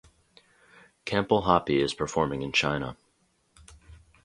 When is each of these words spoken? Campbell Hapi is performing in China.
Campbell 1.05 1.43
Hapi 1.43 1.79
is 1.79 1.93
performing 1.93 2.41
in 2.41 2.51
China. 2.51 2.97